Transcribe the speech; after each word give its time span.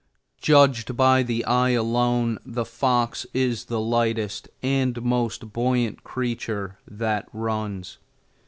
Judged 0.41 0.97
by 0.97 1.21
the 1.21 1.45
eye 1.45 1.69
alone, 1.77 2.39
the 2.43 2.65
fox 2.65 3.27
is 3.35 3.65
the 3.65 3.79
lightest 3.79 4.49
and 4.63 4.99
most 5.03 5.53
buoyant 5.53 6.03
creature 6.03 6.79
that 6.87 7.27
runs. 7.31 7.99